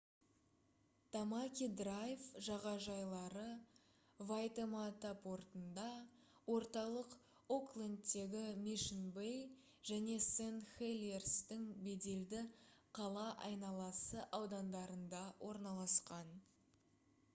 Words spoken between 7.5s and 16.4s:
оклендтегі мишн бэй және сент хелиерстің беделді қала айналасы аудандарында орналасқан